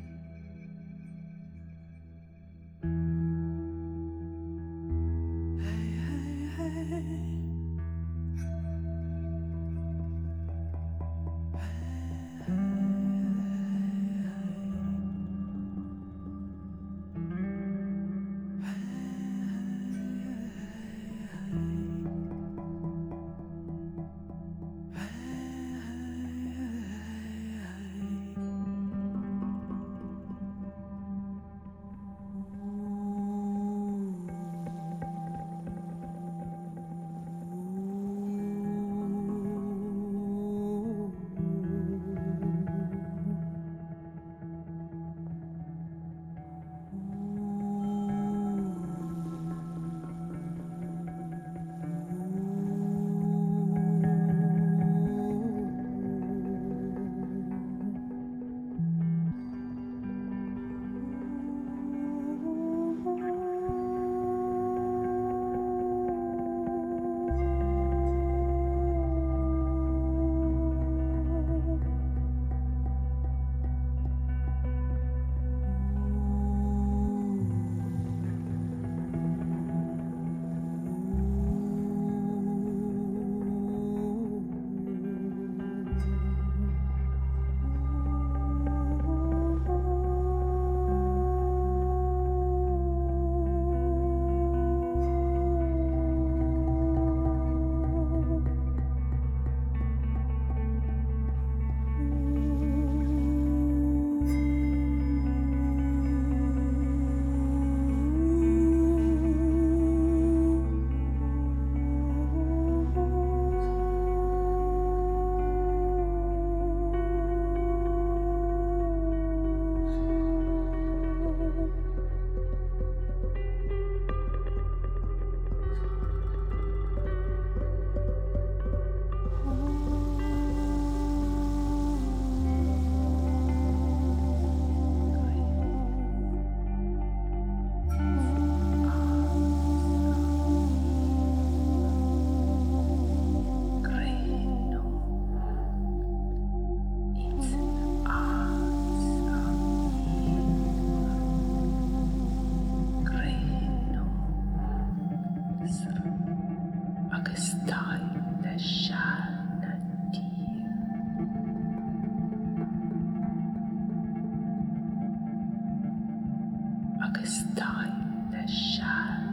[167.13, 169.30] darkest time, the shadow.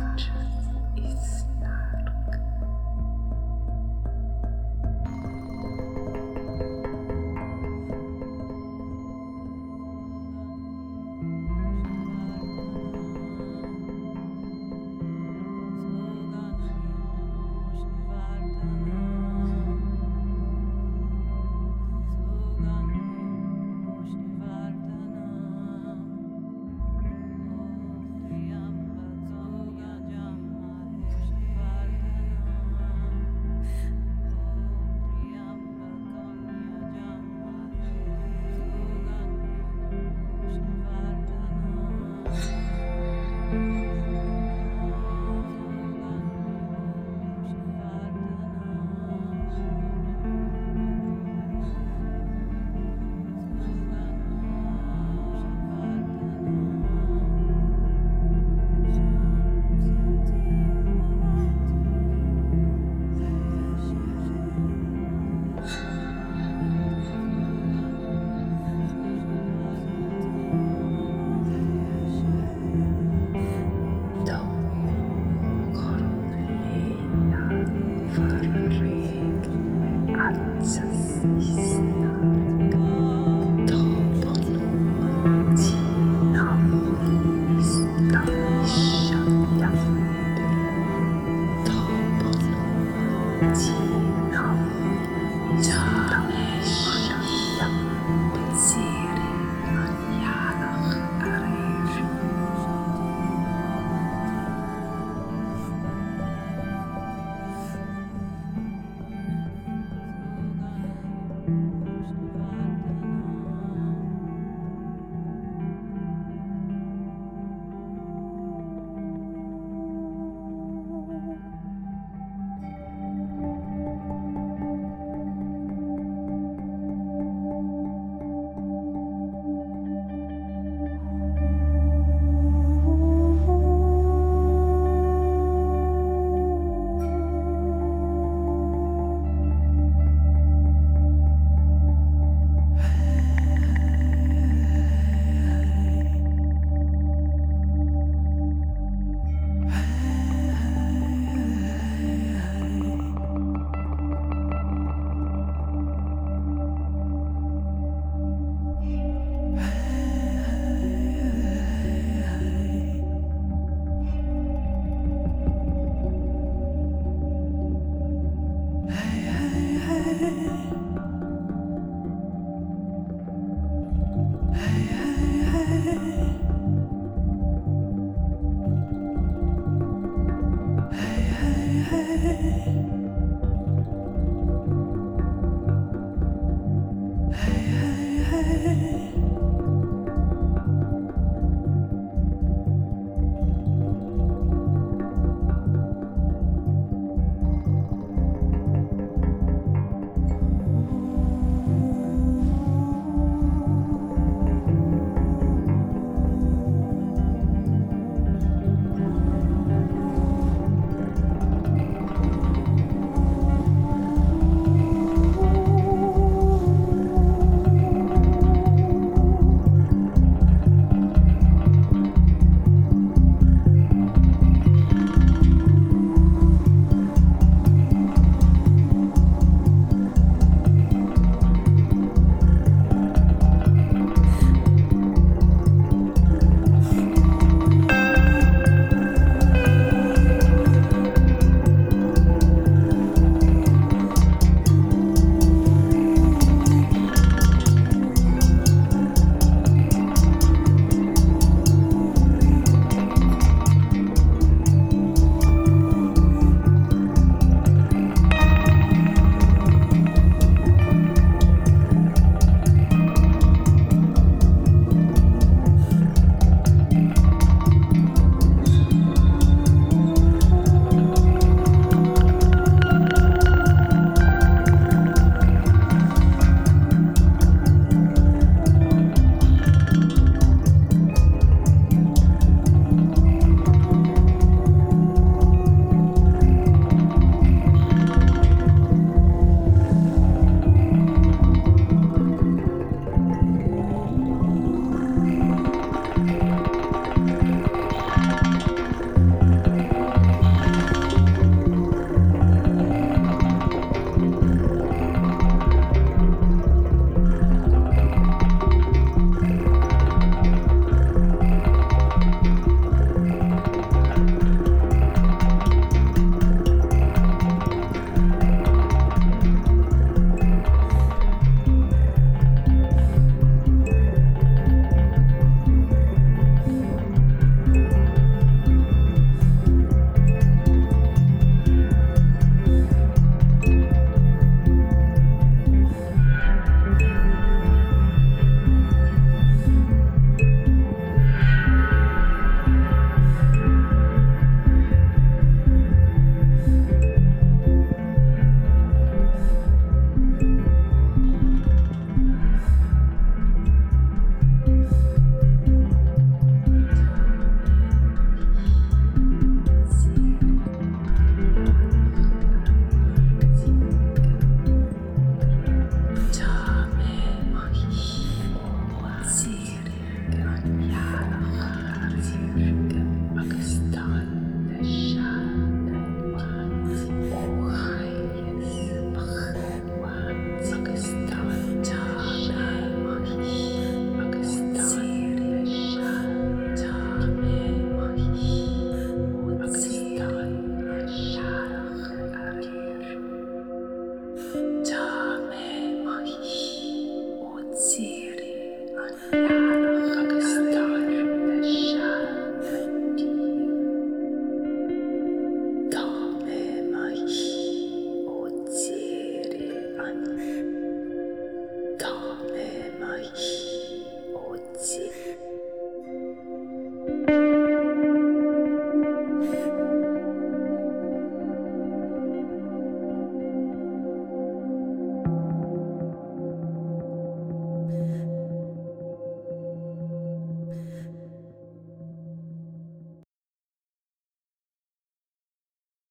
[0.00, 0.61] much.